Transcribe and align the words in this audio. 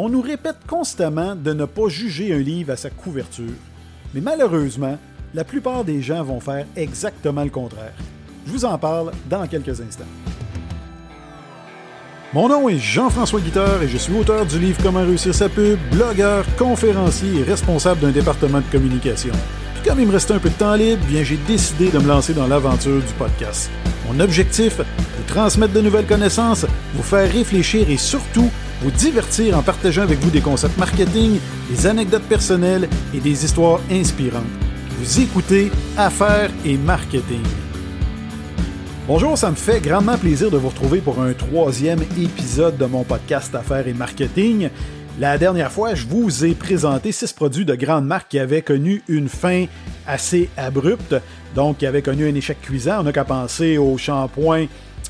On 0.00 0.08
nous 0.08 0.20
répète 0.20 0.58
constamment 0.64 1.34
de 1.34 1.52
ne 1.52 1.64
pas 1.64 1.88
juger 1.88 2.32
un 2.32 2.38
livre 2.38 2.70
à 2.72 2.76
sa 2.76 2.88
couverture. 2.88 3.58
Mais 4.14 4.20
malheureusement, 4.20 4.96
la 5.34 5.42
plupart 5.42 5.82
des 5.82 6.02
gens 6.02 6.22
vont 6.22 6.38
faire 6.38 6.66
exactement 6.76 7.42
le 7.42 7.50
contraire. 7.50 7.94
Je 8.46 8.52
vous 8.52 8.64
en 8.64 8.78
parle 8.78 9.10
dans 9.28 9.44
quelques 9.48 9.80
instants. 9.80 10.04
Mon 12.32 12.48
nom 12.48 12.68
est 12.68 12.78
Jean-François 12.78 13.40
Guitard 13.40 13.82
et 13.82 13.88
je 13.88 13.98
suis 13.98 14.16
auteur 14.16 14.46
du 14.46 14.60
livre 14.60 14.78
Comment 14.84 15.02
réussir 15.02 15.34
sa 15.34 15.48
pub, 15.48 15.80
blogueur, 15.90 16.44
conférencier 16.56 17.40
et 17.40 17.42
responsable 17.42 17.98
d'un 18.00 18.12
département 18.12 18.60
de 18.60 18.70
communication. 18.70 19.32
Puis 19.74 19.90
comme 19.90 19.98
il 19.98 20.06
me 20.06 20.12
restait 20.12 20.34
un 20.34 20.38
peu 20.38 20.50
de 20.50 20.54
temps 20.54 20.76
libre, 20.76 21.04
bien 21.08 21.24
j'ai 21.24 21.38
décidé 21.48 21.90
de 21.90 21.98
me 21.98 22.06
lancer 22.06 22.34
dans 22.34 22.46
l'aventure 22.46 23.02
du 23.02 23.14
podcast. 23.14 23.68
Mon 24.06 24.20
objectif, 24.20 24.78
vous 24.78 25.24
transmettre 25.26 25.72
de 25.72 25.80
nouvelles 25.80 26.06
connaissances, 26.06 26.66
vous 26.94 27.02
faire 27.02 27.32
réfléchir 27.32 27.90
et 27.90 27.96
surtout 27.96 28.48
vous 28.80 28.90
divertir 28.90 29.58
en 29.58 29.62
partageant 29.62 30.02
avec 30.02 30.18
vous 30.20 30.30
des 30.30 30.40
concepts 30.40 30.78
marketing, 30.78 31.38
des 31.70 31.86
anecdotes 31.86 32.22
personnelles 32.22 32.88
et 33.12 33.20
des 33.20 33.44
histoires 33.44 33.80
inspirantes. 33.90 34.44
Vous 34.98 35.20
écoutez 35.20 35.70
Affaires 35.96 36.50
et 36.64 36.76
Marketing. 36.76 37.42
Bonjour, 39.06 39.36
ça 39.38 39.50
me 39.50 39.56
fait 39.56 39.80
grandement 39.80 40.18
plaisir 40.18 40.50
de 40.50 40.58
vous 40.58 40.68
retrouver 40.68 41.00
pour 41.00 41.20
un 41.20 41.32
troisième 41.32 42.02
épisode 42.20 42.76
de 42.76 42.84
mon 42.84 43.04
podcast 43.04 43.54
Affaires 43.54 43.88
et 43.88 43.94
Marketing. 43.94 44.70
La 45.18 45.38
dernière 45.38 45.72
fois, 45.72 45.94
je 45.94 46.06
vous 46.06 46.44
ai 46.44 46.54
présenté 46.54 47.10
six 47.10 47.32
produits 47.32 47.64
de 47.64 47.74
grandes 47.74 48.06
marques 48.06 48.28
qui 48.28 48.38
avaient 48.38 48.62
connu 48.62 49.02
une 49.08 49.28
fin 49.28 49.66
assez 50.06 50.48
abrupte, 50.56 51.16
donc 51.56 51.78
qui 51.78 51.86
avaient 51.86 52.02
connu 52.02 52.28
un 52.28 52.34
échec 52.34 52.60
cuisant. 52.60 53.00
On 53.00 53.02
n'a 53.04 53.12
qu'à 53.12 53.24
penser 53.24 53.78
au 53.78 53.98
shampoing 53.98 54.66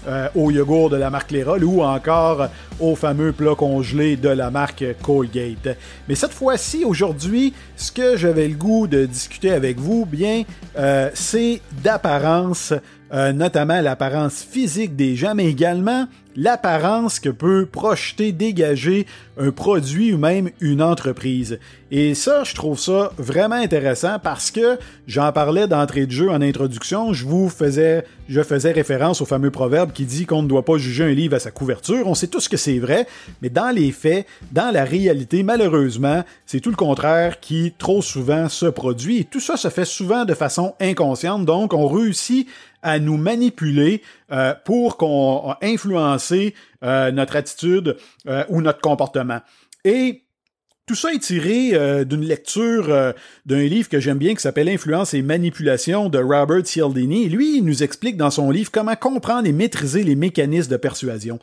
euh, 0.07 0.29
au 0.35 0.51
yogourt 0.51 0.91
de 0.91 0.97
la 0.97 1.11
marque 1.11 1.31
Lérol 1.31 1.65
ou 1.65 1.83
encore 1.83 2.49
au 2.81 2.95
fameux 2.95 3.33
plat 3.33 3.55
congelé 3.55 4.17
de 4.17 4.29
la 4.29 4.51
marque 4.51 4.85
Colgate. 5.03 5.77
Mais 6.09 6.15
cette 6.15 6.33
fois-ci, 6.33 6.85
aujourd'hui, 6.85 7.53
ce 7.77 7.91
que 7.91 8.17
j'avais 8.17 8.49
le 8.49 8.55
goût 8.55 8.87
de 8.87 9.07
discuter 9.07 9.51
avec 9.51 9.79
vous, 9.79 10.07
bien, 10.07 10.45
euh, 10.79 11.11
c'est 11.15 11.61
d'apparence, 11.83 12.73
euh, 13.13 13.33
notamment 13.33 13.81
l'apparence 13.81 14.43
physique 14.43 14.97
des 14.97 15.17
gens, 15.17 15.35
mais 15.35 15.47
également 15.47 16.07
l'apparence 16.39 17.21
que 17.21 17.29
peut 17.29 17.67
projeter, 17.67 18.33
dégager 18.33 19.07
un 19.39 19.51
produit 19.51 20.15
ou 20.15 20.19
même 20.19 20.51
une 20.61 20.83
entreprise. 20.83 21.59
Et 21.91 22.15
ça, 22.15 22.45
je 22.45 22.55
trouve 22.55 22.79
ça 22.79 23.13
vraiment 23.19 23.57
intéressant 23.57 24.19
parce 24.23 24.51
que 24.51 24.79
j'en 25.07 25.33
parlais 25.33 25.67
d'entrée 25.67 26.07
de 26.07 26.11
jeu 26.11 26.31
en 26.31 26.43
introduction, 26.43 27.13
je 27.13 27.25
vous 27.25 27.49
faisais, 27.49 28.05
je 28.29 28.43
faisais 28.43 28.73
référence 28.73 29.21
au 29.21 29.27
fameux 29.27 29.51
proverbe 29.51 29.93
qui 29.93 30.05
dit 30.05 30.27
qu'on 30.27 30.43
ne 30.43 30.49
doit 30.49 30.65
pas 30.65 30.77
juger 30.77 31.05
un 31.05 31.15
livre 31.15 31.37
à 31.37 31.41
sa 31.41 31.51
couverture. 31.51 32.07
On 32.07 32.15
sait 32.15 32.27
tous 32.27 32.49
que 32.49 32.57
c'est 32.57 32.79
vrai, 32.79 33.07
mais 33.43 33.49
dans 33.49 33.75
les 33.75 33.91
faits, 33.91 34.27
dans 34.53 34.71
la 34.71 34.85
réalité, 34.85 35.43
malheureusement, 35.43 36.25
c'est 36.47 36.61
tout 36.61 36.71
le 36.71 36.77
contraire 36.77 37.41
qui 37.41 37.73
trop 37.79 38.03
souvent 38.03 38.49
se 38.49 38.67
produit 38.67 39.19
tout 39.31 39.41
ça 39.41 39.57
se 39.57 39.69
fait 39.69 39.85
souvent 39.85 40.25
de 40.25 40.35
façon 40.35 40.75
inconsciente. 40.81 41.45
Donc, 41.45 41.73
on 41.73 41.89
réussit 41.89 42.49
à 42.83 42.99
nous 42.99 43.17
manipuler 43.17 44.03
euh, 44.33 44.55
pour 44.65 44.97
qu'on 44.97 45.55
influencer 45.63 46.55
euh, 46.85 47.11
notre 47.11 47.37
attitude 47.37 47.97
euh, 48.27 48.45
ou 48.49 48.61
notre 48.61 48.81
comportement. 48.81 49.41
Et 49.85 50.25
tout 50.87 50.95
ça 50.95 51.13
est 51.13 51.19
tiré 51.19 52.05
d'une 52.07 52.25
lecture 52.25 53.13
d'un 53.45 53.63
livre 53.63 53.91
que 53.91 54.01
j'aime 54.01 54.17
bien 54.17 54.35
qui 54.35 54.41
s'appelle 54.41 54.71
Influence 54.71 55.13
et 55.13 55.21
manipulation 55.21 56.09
de 56.09 56.19
Robert 56.19 56.67
Cialdini. 56.67 57.29
Lui, 57.29 57.59
il 57.59 57.65
nous 57.67 57.83
explique 57.83 58.17
dans 58.17 58.31
son 58.31 58.51
livre 58.51 58.71
comment 58.73 58.97
comprendre 58.97 59.47
et 59.47 59.53
maîtriser 59.53 60.03
les 60.03 60.17
mécanismes 60.17 60.71
de 60.71 60.79
persuasion. 60.79 61.41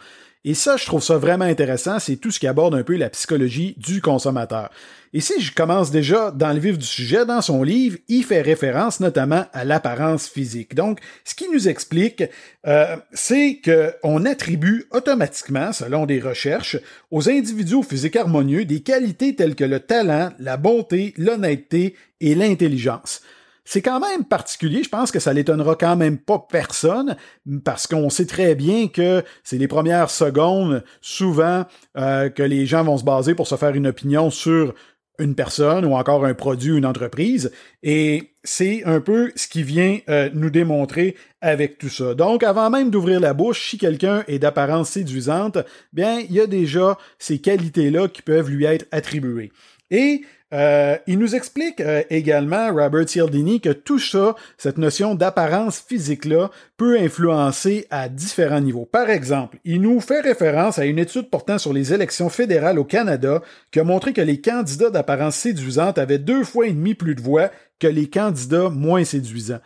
Et 0.48 0.54
ça, 0.54 0.78
je 0.78 0.86
trouve 0.86 1.02
ça 1.02 1.18
vraiment 1.18 1.46
intéressant, 1.46 1.98
c'est 1.98 2.18
tout 2.18 2.30
ce 2.30 2.40
qui 2.40 2.46
aborde 2.46 2.76
un 2.76 2.84
peu 2.84 2.96
la 2.96 3.10
psychologie 3.10 3.74
du 3.78 4.00
consommateur. 4.00 4.70
Et 5.12 5.20
si 5.20 5.42
je 5.42 5.52
commence 5.52 5.90
déjà 5.90 6.30
dans 6.30 6.54
le 6.54 6.60
vif 6.60 6.78
du 6.78 6.86
sujet, 6.86 7.26
dans 7.26 7.42
son 7.42 7.64
livre, 7.64 7.98
il 8.10 8.24
fait 8.24 8.44
référence 8.44 9.00
notamment 9.00 9.46
à 9.54 9.66
l'apparence 9.66 10.28
physique. 10.28 10.76
Donc, 10.76 11.00
ce 11.24 11.34
qui 11.34 11.50
nous 11.52 11.68
explique, 11.68 12.24
euh, 12.68 12.96
c'est 13.12 13.60
qu'on 13.66 14.24
attribue 14.26 14.86
automatiquement, 14.92 15.74
selon 15.74 16.06
des 16.06 16.20
recherches, 16.20 16.78
aux 17.10 17.28
individus 17.28 17.82
physiques 17.82 18.16
harmonieux 18.16 18.66
des 18.66 18.82
qualités 18.82 19.36
telles 19.36 19.56
que 19.56 19.64
le 19.64 19.80
talent, 19.80 20.32
la 20.38 20.58
bonté, 20.58 21.16
l'honnêteté 21.18 21.96
et 22.22 22.36
l'intelligence. 22.36 23.22
C'est 23.66 23.82
quand 23.82 24.00
même 24.00 24.24
particulier, 24.24 24.84
je 24.84 24.90
pense 24.90 25.12
que 25.12 25.20
ça 25.20 25.34
l'étonnera 25.34 25.76
quand 25.76 25.96
même 25.96 26.20
pas 26.20 26.46
personne, 26.50 27.18
parce 27.64 27.88
qu'on 27.88 28.12
sait 28.12 28.28
très 28.28 28.54
bien 28.54 28.88
que 28.88 29.24
c'est 29.44 29.58
les 29.58 29.68
premières 29.68 30.12
secondes, 30.12 30.84
souvent, 31.02 31.66
euh, 31.98 32.30
que 32.30 32.44
les 32.44 32.68
gens 32.68 32.84
vont 32.84 32.98
se 32.98 33.04
baser 33.04 33.34
pour 33.34 33.48
se 33.48 33.56
faire 33.56 33.74
une 33.74 33.88
opinion 33.88 34.30
sur 34.30 34.76
une 35.18 35.36
personne 35.36 35.86
ou 35.86 35.96
encore 35.96 36.26
un 36.26 36.34
produit 36.34 36.78
une 36.78 36.86
entreprise. 36.86 37.52
Et 37.84 38.34
c'est 38.44 38.84
un 38.86 39.00
peu 39.00 39.32
ce 39.36 39.48
qui 39.48 39.64
vient 39.64 40.00
euh, 40.10 40.30
nous 40.34 40.50
démontrer 40.50 41.16
avec 41.42 41.78
tout 41.78 41.90
ça. 41.90 42.14
Donc, 42.14 42.44
avant 42.44 42.70
même 42.70 42.92
d'ouvrir 42.92 43.20
la 43.20 43.34
bouche, 43.34 43.70
si 43.70 43.78
quelqu'un 43.78 44.24
est 44.28 44.40
d'apparence 44.40 44.92
séduisante, 44.92 45.58
bien, 45.94 46.20
il 46.20 46.34
y 46.34 46.40
a 46.40 46.48
déjà 46.48 46.98
ces 47.18 47.40
qualités-là 47.40 48.08
qui 48.10 48.22
peuvent 48.22 48.50
lui 48.50 48.66
être 48.66 48.86
attribuées. 48.92 49.52
Et 49.90 50.22
euh, 50.56 50.98
il 51.06 51.20
nous 51.20 51.36
explique 51.36 51.82
euh, 51.82 52.02
également, 52.10 52.74
Robert 52.74 53.10
Cialdini, 53.10 53.60
que 53.60 53.72
tout 53.72 54.00
ça, 54.00 54.36
cette 54.58 54.78
notion 54.78 55.14
d'apparence 55.14 55.84
physique-là, 55.86 56.50
peut 56.78 56.98
influencer 56.98 57.88
à 57.90 58.08
différents 58.08 58.62
niveaux. 58.62 58.88
Par 58.90 59.10
exemple, 59.10 59.58
il 59.66 59.82
nous 59.82 60.00
fait 60.00 60.22
référence 60.22 60.80
à 60.80 60.86
une 60.86 61.00
étude 61.00 61.30
portant 61.30 61.58
sur 61.58 61.74
les 61.74 61.94
élections 61.94 62.30
fédérales 62.30 62.80
au 62.80 62.86
Canada 62.86 63.42
qui 63.72 63.82
a 63.82 63.84
montré 63.84 64.14
que 64.14 64.22
les 64.22 64.40
candidats 64.40 64.90
d'apparence 64.90 65.36
séduisante 65.36 65.98
avaient 65.98 66.20
deux 66.20 66.46
fois 66.46 66.68
et 66.68 66.72
demi 66.72 66.94
plus 66.94 67.16
de 67.16 67.22
voix 67.22 67.52
que 67.80 67.88
les 67.88 68.10
candidats 68.10 68.70
moins 68.70 69.04
séduisants 69.04 69.60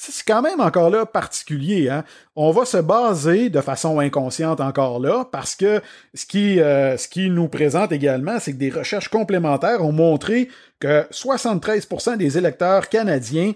c'est 0.00 0.24
quand 0.24 0.42
même 0.42 0.60
encore 0.60 0.90
là 0.90 1.04
particulier. 1.04 1.88
Hein? 1.88 2.04
On 2.36 2.52
va 2.52 2.64
se 2.64 2.76
baser 2.76 3.50
de 3.50 3.60
façon 3.60 3.98
inconsciente 3.98 4.60
encore 4.60 5.00
là, 5.00 5.24
parce 5.30 5.56
que 5.56 5.82
ce 6.14 6.24
qui, 6.24 6.60
euh, 6.60 6.96
ce 6.96 7.08
qui 7.08 7.28
nous 7.30 7.48
présente 7.48 7.90
également, 7.90 8.38
c'est 8.38 8.52
que 8.52 8.58
des 8.58 8.70
recherches 8.70 9.08
complémentaires 9.08 9.84
ont 9.84 9.92
montré 9.92 10.48
que 10.78 11.04
73% 11.10 12.16
des 12.16 12.38
électeurs 12.38 12.88
canadiens 12.88 13.52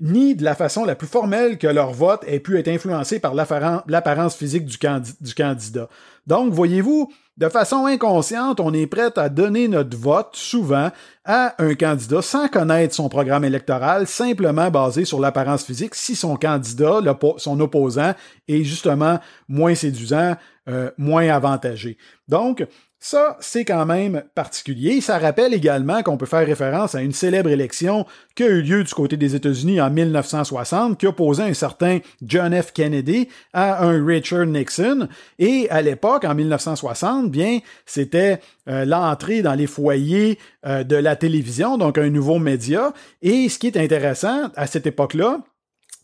ni 0.00 0.34
de 0.34 0.44
la 0.44 0.54
façon 0.54 0.84
la 0.84 0.94
plus 0.94 1.06
formelle 1.06 1.58
que 1.58 1.66
leur 1.66 1.92
vote 1.92 2.24
ait 2.26 2.40
pu 2.40 2.58
être 2.58 2.68
influencé 2.68 3.20
par 3.20 3.34
l'apparence 3.34 4.34
physique 4.34 4.64
du, 4.64 4.78
candidat. 4.78 5.88
Donc, 6.26 6.52
voyez-vous, 6.52 7.12
de 7.36 7.48
façon 7.48 7.86
inconsciente, 7.86 8.60
on 8.60 8.72
est 8.72 8.86
prêt 8.86 9.10
à 9.16 9.28
donner 9.28 9.68
notre 9.68 9.96
vote 9.96 10.30
souvent 10.32 10.90
à 11.24 11.54
un 11.62 11.74
candidat 11.74 12.22
sans 12.22 12.48
connaître 12.48 12.94
son 12.94 13.08
programme 13.08 13.44
électoral, 13.44 14.06
simplement 14.06 14.70
basé 14.70 15.04
sur 15.04 15.20
l'apparence 15.20 15.64
physique, 15.64 15.94
si 15.94 16.16
son 16.16 16.36
candidat, 16.36 17.00
son 17.36 17.60
opposant, 17.60 18.14
est 18.48 18.64
justement 18.64 19.18
moins 19.48 19.74
séduisant, 19.74 20.36
euh, 20.68 20.90
moins 20.96 21.28
avantagé. 21.28 21.98
Donc, 22.28 22.66
ça, 23.02 23.38
c'est 23.40 23.64
quand 23.64 23.86
même 23.86 24.22
particulier. 24.34 25.00
Ça 25.00 25.18
rappelle 25.18 25.54
également 25.54 26.02
qu'on 26.02 26.18
peut 26.18 26.26
faire 26.26 26.46
référence 26.46 26.94
à 26.94 27.00
une 27.00 27.14
célèbre 27.14 27.48
élection 27.48 28.04
qui 28.34 28.42
a 28.42 28.48
eu 28.48 28.60
lieu 28.60 28.84
du 28.84 28.92
côté 28.92 29.16
des 29.16 29.34
États-Unis 29.34 29.80
en 29.80 29.90
1960, 29.90 30.98
qui 30.98 31.06
opposait 31.06 31.44
un 31.44 31.54
certain 31.54 32.00
John 32.22 32.54
F. 32.60 32.72
Kennedy 32.72 33.28
à 33.54 33.86
un 33.86 34.04
Richard 34.04 34.44
Nixon. 34.44 35.08
Et 35.38 35.66
à 35.70 35.80
l'époque, 35.80 36.24
en 36.24 36.34
1960, 36.34 37.30
bien, 37.30 37.60
c'était 37.86 38.40
euh, 38.68 38.84
l'entrée 38.84 39.40
dans 39.40 39.54
les 39.54 39.66
foyers 39.66 40.38
euh, 40.66 40.84
de 40.84 40.96
la 40.96 41.16
télévision, 41.16 41.78
donc 41.78 41.96
un 41.96 42.10
nouveau 42.10 42.38
média. 42.38 42.92
Et 43.22 43.48
ce 43.48 43.58
qui 43.58 43.68
est 43.68 43.78
intéressant 43.78 44.50
à 44.56 44.66
cette 44.66 44.86
époque-là, 44.86 45.40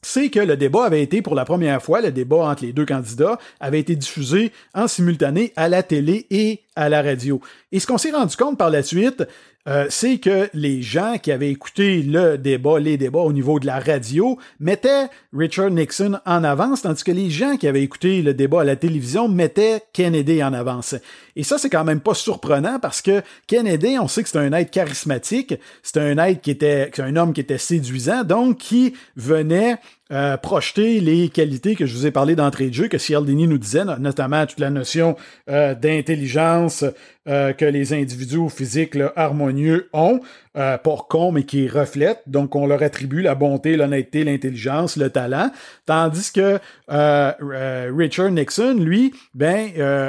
c'est 0.06 0.30
que 0.30 0.38
le 0.38 0.56
débat 0.56 0.84
avait 0.84 1.02
été 1.02 1.20
pour 1.20 1.34
la 1.34 1.44
première 1.44 1.82
fois, 1.82 2.00
le 2.00 2.12
débat 2.12 2.36
entre 2.36 2.62
les 2.62 2.72
deux 2.72 2.86
candidats 2.86 3.40
avait 3.58 3.80
été 3.80 3.96
diffusé 3.96 4.52
en 4.72 4.86
simultané 4.86 5.52
à 5.56 5.68
la 5.68 5.82
télé 5.82 6.28
et 6.30 6.60
à 6.76 6.88
la 6.88 7.02
radio. 7.02 7.40
Et 7.72 7.80
ce 7.80 7.88
qu'on 7.88 7.98
s'est 7.98 8.12
rendu 8.12 8.36
compte 8.36 8.56
par 8.56 8.70
la 8.70 8.84
suite, 8.84 9.24
euh, 9.68 9.86
c'est 9.90 10.18
que 10.18 10.48
les 10.54 10.80
gens 10.80 11.16
qui 11.20 11.32
avaient 11.32 11.50
écouté 11.50 12.02
le 12.02 12.38
débat, 12.38 12.78
les 12.78 12.96
débats 12.96 13.20
au 13.20 13.32
niveau 13.32 13.58
de 13.58 13.66
la 13.66 13.80
radio, 13.80 14.38
mettaient 14.60 15.08
Richard 15.32 15.70
Nixon 15.70 16.20
en 16.24 16.44
avance, 16.44 16.82
tandis 16.82 17.02
que 17.02 17.10
les 17.10 17.30
gens 17.30 17.56
qui 17.56 17.66
avaient 17.66 17.82
écouté 17.82 18.22
le 18.22 18.32
débat 18.32 18.60
à 18.60 18.64
la 18.64 18.76
télévision 18.76 19.28
mettaient 19.28 19.82
Kennedy 19.92 20.42
en 20.44 20.52
avance. 20.52 20.94
Et 21.34 21.42
ça, 21.42 21.58
c'est 21.58 21.68
quand 21.68 21.82
même 21.82 22.00
pas 22.00 22.14
surprenant 22.14 22.78
parce 22.78 23.02
que 23.02 23.22
Kennedy, 23.48 23.98
on 23.98 24.06
sait 24.06 24.22
que 24.22 24.28
c'est 24.28 24.38
un 24.38 24.52
être 24.52 24.70
charismatique, 24.70 25.54
c'est 25.82 25.98
un 25.98 26.16
être 26.18 26.40
qui 26.42 26.52
était, 26.52 26.92
un 26.98 27.16
homme 27.16 27.32
qui 27.32 27.40
était 27.40 27.58
séduisant, 27.58 28.22
donc 28.22 28.58
qui 28.58 28.94
venait 29.16 29.78
euh, 30.12 30.36
projeter 30.36 31.00
les 31.00 31.28
qualités 31.28 31.74
que 31.74 31.84
je 31.84 31.92
vous 31.92 32.06
ai 32.06 32.12
parlé 32.12 32.36
d'entrée 32.36 32.68
de 32.68 32.74
jeu, 32.74 32.86
que 32.86 32.96
Cialdini 32.96 33.48
nous 33.48 33.58
disait, 33.58 33.84
notamment 33.98 34.46
toute 34.46 34.60
la 34.60 34.70
notion 34.70 35.16
euh, 35.50 35.74
d'intelligence 35.74 36.84
euh, 37.26 37.52
que 37.52 37.64
les 37.64 37.92
individus 37.92 38.48
physiques 38.48 38.96
harmonieux 39.16 39.88
ont, 39.92 40.20
euh, 40.56 40.78
pas 40.78 40.96
con, 41.08 41.32
mais 41.32 41.44
qui 41.44 41.68
reflètent. 41.68 42.22
Donc, 42.26 42.56
on 42.56 42.66
leur 42.66 42.82
attribue 42.82 43.22
la 43.22 43.34
bonté, 43.34 43.76
l'honnêteté, 43.76 44.24
l'intelligence, 44.24 44.96
le 44.96 45.10
talent. 45.10 45.50
Tandis 45.84 46.32
que 46.32 46.58
Richard 46.88 48.30
Nixon, 48.30 48.76
lui, 48.78 49.12
ben, 49.34 49.68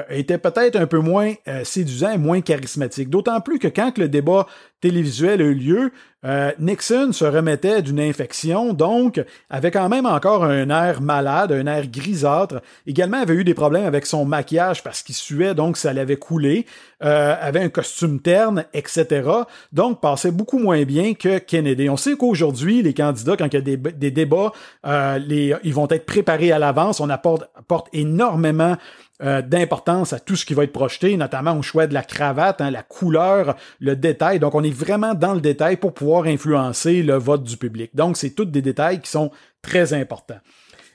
était 0.09 0.37
peut-être 0.37 0.75
un 0.75 0.87
peu 0.87 0.99
moins 0.99 1.33
séduisant 1.63 2.11
et 2.11 2.17
moins 2.17 2.41
charismatique. 2.41 3.09
D'autant 3.09 3.41
plus 3.41 3.59
que 3.59 3.67
quand 3.67 3.97
le 3.97 4.09
débat 4.09 4.47
télévisuel 4.81 5.41
a 5.41 5.45
eu 5.45 5.53
lieu, 5.53 5.91
euh, 6.25 6.51
Nixon 6.59 7.11
se 7.13 7.25
remettait 7.25 7.81
d'une 7.81 7.99
infection, 7.99 8.73
donc 8.73 9.23
avait 9.49 9.71
quand 9.71 9.87
même 9.87 10.05
encore 10.05 10.43
un 10.43 10.69
air 10.69 11.01
malade, 11.01 11.51
un 11.51 11.67
air 11.67 11.87
grisâtre. 11.87 12.61
Également 12.85 13.17
avait 13.17 13.35
eu 13.35 13.43
des 13.43 13.53
problèmes 13.53 13.85
avec 13.85 14.05
son 14.05 14.25
maquillage 14.25 14.83
parce 14.83 15.03
qu'il 15.03 15.15
suait, 15.15 15.53
donc 15.53 15.77
ça 15.77 15.93
l'avait 15.93 16.17
coulé. 16.17 16.65
Euh, 17.03 17.35
avait 17.39 17.59
un 17.59 17.69
costume 17.69 18.19
terne, 18.19 18.65
etc. 18.73 19.29
Donc 19.71 20.01
passait 20.01 20.31
beaucoup 20.31 20.57
moins 20.57 20.81
bien 20.83 21.13
que 21.13 21.37
Kennedy. 21.37 21.91
On 21.91 21.97
sait 21.97 22.15
qu'aujourd'hui, 22.15 22.81
les 22.81 22.95
candidats, 22.95 23.37
quand 23.37 23.45
il 23.45 23.53
y 23.53 23.57
a 23.57 23.91
des, 23.91 24.09
débats, 24.09 24.51
euh, 24.83 25.19
ils 25.63 25.73
vont 25.75 25.87
être 25.89 26.07
préparés 26.07 26.51
à 26.51 26.57
l'avance. 26.57 26.99
On 26.99 27.11
apporte, 27.11 27.51
apporte 27.55 27.87
énormément 27.93 28.77
euh, 29.21 29.43
d'importance 29.43 30.11
à 30.11 30.19
tout 30.19 30.35
ce 30.35 30.43
qui 30.43 30.55
va 30.55 30.63
être 30.63 30.73
projeté, 30.73 31.17
notamment 31.17 31.55
au 31.57 31.61
choix 31.61 31.85
de 31.85 31.93
la 31.93 32.01
cravate, 32.01 32.61
hein, 32.61 32.71
la 32.71 32.81
couleur, 32.81 33.55
le 33.79 33.95
détail. 33.95 34.39
Donc, 34.39 34.55
on 34.55 34.63
est 34.63 34.73
vraiment 34.73 35.13
dans 35.13 35.35
le 35.35 35.41
détail 35.41 35.77
pour 35.77 35.93
pouvoir 35.93 36.25
influencer 36.25 37.03
le 37.03 37.15
vote 37.15 37.43
du 37.43 37.57
public. 37.57 37.95
Donc, 37.95 38.17
c'est 38.17 38.31
tous 38.31 38.45
des 38.45 38.63
détails 38.63 39.01
qui 39.01 39.11
sont 39.11 39.29
très 39.61 39.93
importants. 39.93 40.39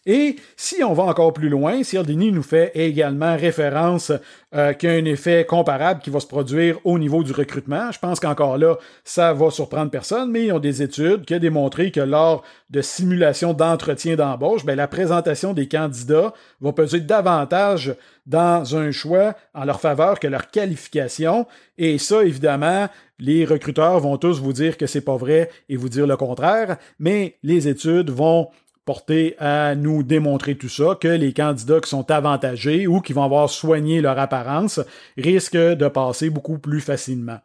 Et 0.05 0.37
si 0.57 0.83
on 0.83 0.95
va 0.95 1.05
encore 1.05 1.33
plus 1.33 1.49
loin, 1.49 1.85
Cialdini 1.85 2.33
nous 2.33 2.43
fait 2.43 2.73
également 2.75 3.37
référence 3.37 4.11
euh, 4.53 4.73
qu'il 4.73 4.91
y 4.91 4.93
a 4.93 4.97
un 4.97 5.05
effet 5.05 5.47
comparable 5.49 6.01
qui 6.01 6.11
va 6.11 6.19
se 6.19 6.27
produire 6.27 6.79
au 6.85 6.99
niveau 6.99 7.23
du 7.23 7.31
recrutement. 7.33 7.93
Je 7.93 8.01
pense 8.01 8.19
qu'encore 8.19 8.59
là, 8.59 8.77
ça 9.05 9.33
va 9.33 9.51
surprendre 9.51 9.93
personne, 9.93 10.31
mais 10.31 10.47
ils 10.47 10.53
ont 10.53 10.59
des 10.59 10.83
études 10.83 11.25
qui 11.25 11.37
ont 11.37 11.39
démontré 11.39 11.93
que 11.93 12.01
lors 12.01 12.43
de 12.71 12.83
simulations 12.83 13.53
d'entretien 13.53 14.17
d'embauche, 14.17 14.65
ben, 14.65 14.75
la 14.75 14.89
présentation 14.89 15.53
des 15.53 15.69
candidats 15.69 16.35
va 16.61 16.73
peser 16.73 17.01
davantage 17.01 17.95
dans 18.27 18.77
un 18.77 18.91
choix 18.91 19.35
en 19.55 19.65
leur 19.65 19.81
faveur 19.81 20.19
que 20.19 20.27
leur 20.27 20.51
qualification. 20.51 21.47
Et 21.79 21.99
ça, 21.99 22.25
évidemment, 22.25 22.89
les 23.19 23.45
recruteurs 23.45 24.01
vont 24.01 24.17
tous 24.17 24.41
vous 24.41 24.53
dire 24.53 24.77
que 24.77 24.87
c'est 24.87 25.01
pas 25.01 25.17
vrai 25.17 25.49
et 25.69 25.77
vous 25.77 25.89
dire 25.89 26.09
le 26.09 26.17
contraire, 26.17 26.77
mais 26.99 27.39
les 27.45 27.69
études 27.69 28.11
vont 28.11 28.49
porter 28.85 29.37
à 29.39 29.75
nous 29.75 30.03
démontrer 30.03 30.57
tout 30.57 30.69
ça, 30.69 30.97
que 31.01 31.09
les 31.09 31.33
candidats 31.33 31.81
qui 31.81 31.91
sont 31.91 32.11
avantagés 32.11 32.87
ou 32.87 33.01
qui 33.01 33.13
vont 33.13 33.25
avoir 33.25 33.49
soigné 33.49 34.01
leur 34.01 34.19
apparence 34.19 34.81
risquent 35.17 35.57
de 35.57 35.89
passer 35.89 36.31
beaucoup 36.31 36.59
plus 36.59 36.81
facilement. 36.81 37.39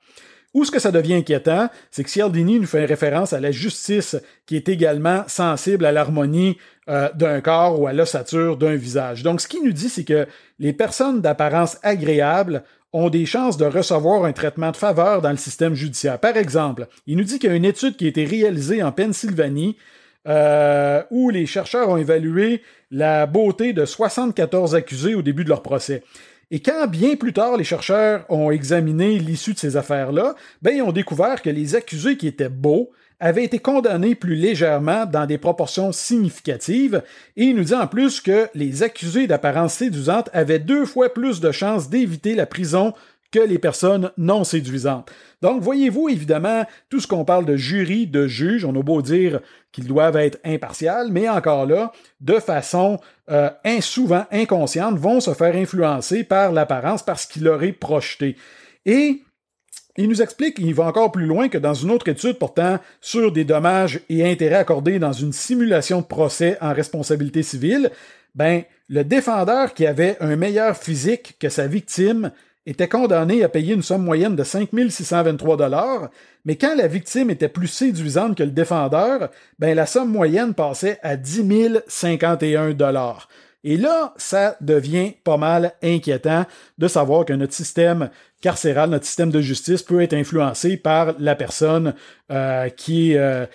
Où 0.54 0.66
ce 0.66 0.72
que 0.72 0.80
ça 0.80 0.92
devient 0.92 1.16
inquiétant, 1.16 1.70
c'est 1.92 2.04
que 2.04 2.10
Cialdini 2.10 2.60
nous 2.60 2.66
fait 2.66 2.86
référence 2.86 3.34
à 3.34 3.40
la 3.40 3.52
justice 3.52 4.16
qui 4.46 4.56
est 4.56 4.70
également 4.70 5.24
sensible 5.28 5.86
à 5.86 5.92
l'harmonie 5.92 6.58
euh, 6.90 7.10
d'un 7.14 7.42
corps 7.42 7.80
ou 7.80 7.86
à 7.86 7.94
l'ossature 7.94 8.58
d'un 8.58 8.76
visage. 8.76 9.22
Donc, 9.22 9.42
ce 9.42 9.48
qu'il 9.48 9.64
nous 9.64 9.74
dit, 9.74 9.90
c'est 9.90 10.06
que 10.06 10.26
les 10.58 10.74
personnes 10.74 11.22
d'apparence 11.22 11.78
agréable 11.84 12.64
ont 12.94 13.10
des 13.10 13.26
chances 13.26 13.58
de 13.58 13.66
recevoir 13.66 14.24
un 14.24 14.32
traitement 14.32 14.72
de 14.72 14.78
faveur 14.78 15.22
dans 15.22 15.32
le 15.32 15.38
système 15.38 15.76
judiciaire. 15.76 16.20
Par 16.20 16.38
exemple, 16.38 16.88
il 17.06 17.18
nous 17.18 17.24
dit 17.24 17.38
qu'il 17.38 17.50
y 17.50 17.54
a 17.54 17.56
une 17.56 17.66
étude 17.66 17.98
qui 17.98 18.06
a 18.06 18.10
été 18.10 18.26
réalisée 18.26 18.82
en 18.82 18.92
Pennsylvanie 18.92 19.76
euh, 20.28 21.04
où 21.12 21.30
les 21.30 21.46
chercheurs 21.46 21.90
ont 21.90 21.98
évalué 21.98 22.62
la 22.92 23.26
beauté 23.26 23.74
de 23.74 23.86
74 23.86 24.76
accusés 24.76 25.16
au 25.16 25.22
début 25.22 25.44
de 25.44 25.50
leur 25.50 25.62
procès. 25.62 26.04
Et 26.50 26.62
quand 26.62 26.88
bien 26.88 27.16
plus 27.16 27.34
tard 27.34 27.58
les 27.58 27.64
chercheurs 27.64 28.26
ont 28.30 28.52
examiné 28.52 29.20
l'issue 29.20 29.54
de 29.54 29.60
ces 29.60 29.76
affaires-là, 29.76 30.36
ben 30.62 30.76
ils 30.76 30.82
ont 30.82 30.94
découvert 30.94 31.42
que 31.42 31.50
les 31.50 31.76
accusés 31.76 32.16
qui 32.16 32.28
étaient 32.28 32.50
beaux 32.50 32.92
avaient 33.20 33.44
été 33.44 33.60
condamnés 33.60 34.16
plus 34.16 34.36
légèrement 34.36 35.06
dans 35.06 35.26
des 35.26 35.38
proportions 35.38 35.92
significatives, 35.92 37.02
et 37.36 37.46
il 37.46 37.56
nous 37.56 37.64
dit 37.64 37.74
en 37.74 37.88
plus 37.88 38.22
que 38.22 38.48
les 38.54 38.84
accusés 38.84 39.28
d'apparence 39.28 39.74
séduisante 39.74 40.30
avaient 40.34 40.60
deux 40.60 40.86
fois 40.86 41.14
plus 41.14 41.40
de 41.40 41.52
chances 41.52 41.90
d'éviter 41.90 42.36
la 42.36 42.46
prison 42.46 42.94
que 43.32 43.40
les 43.40 43.60
personnes 43.60 44.12
non 44.18 44.44
séduisantes. 44.44 45.12
Donc, 45.42 45.62
voyez-vous, 45.62 46.10
évidemment, 46.10 46.66
tout 46.90 47.00
ce 47.00 47.08
qu'on 47.08 47.26
parle 47.26 47.46
de 47.46 47.56
jury, 47.56 48.08
de 48.08 48.28
juge, 48.28 48.66
on 48.66 48.76
a 48.76 48.82
beau 48.82 49.02
dire 49.02 49.42
qu'ils 49.72 49.88
doivent 49.88 50.18
être 50.18 50.40
impartials, 50.44 51.10
mais 51.12 51.30
encore 51.30 51.66
là, 51.66 51.92
de 52.22 52.40
façon 52.40 53.00
euh, 53.30 53.50
souvent 53.82 54.26
inconsciente, 54.32 54.98
vont 54.98 55.20
se 55.20 55.34
faire 55.34 55.56
influencer 55.56 56.24
par 56.24 56.52
l'apparence 56.52 57.04
parce 57.04 57.26
qu'il 57.26 57.44
l'aurait 57.44 57.74
projeté. 57.74 58.36
Et 58.86 59.22
il 59.98 60.08
nous 60.08 60.22
explique 60.22 60.56
qu'il 60.56 60.74
va 60.76 60.86
encore 60.86 61.12
plus 61.12 61.26
loin 61.26 61.50
que 61.50 61.58
dans 61.58 61.74
une 61.74 61.92
autre 61.92 62.08
étude 62.08 62.38
portant 62.38 62.80
sur 63.02 63.32
des 63.32 63.44
dommages 63.44 64.00
et 64.10 64.30
intérêts 64.30 64.56
accordés 64.56 65.00
dans 65.00 65.12
une 65.12 65.34
simulation 65.34 66.02
de 66.02 66.06
procès 66.06 66.58
en 66.62 66.72
responsabilité 66.72 67.42
civile, 67.42 67.92
ben, 68.36 68.64
le 68.90 69.04
défendeur 69.04 69.74
qui 69.74 69.88
avait 69.88 70.16
un 70.20 70.36
meilleur 70.36 70.78
physique 70.78 71.36
que 71.40 71.50
sa 71.50 71.68
victime 71.68 72.32
était 72.68 72.88
condamné 72.88 73.44
à 73.44 73.50
payer 73.50 73.74
une 73.74 73.82
somme 73.82 74.04
moyenne 74.04 74.36
de 74.36 74.44
5 74.44 74.70
623 74.90 76.12
mais 76.46 76.58
quand 76.58 76.76
la 76.76 76.88
victime 76.88 77.30
était 77.30 77.50
plus 77.50 77.68
séduisante 77.68 78.38
que 78.38 78.44
le 78.44 78.52
défendeur, 78.52 79.30
ben 79.58 79.76
la 79.76 79.86
somme 79.86 80.12
moyenne 80.12 80.54
passait 80.54 81.00
à 81.02 81.16
10 81.16 81.80
051 81.88 82.74
et 83.64 83.76
là, 83.76 84.14
ça 84.18 84.56
devient 84.62 85.14
pas 85.24 85.38
mal 85.38 85.74
inquiétant 85.82 86.46
de 86.78 86.88
savoir 86.88 87.26
que 87.26 87.34
notre 87.34 87.54
système 87.54 88.10
carcéral, 88.42 88.90
notre 88.90 89.06
système 89.06 89.32
de 89.32 89.42
justice 89.42 89.82
peut 89.82 90.02
être 90.02 90.14
influencé 90.14 90.78
par 90.78 91.16
la 91.20 91.36
personne 91.36 91.94
euh, 92.32 92.70
qui 92.70 93.18
euh, 93.18 93.46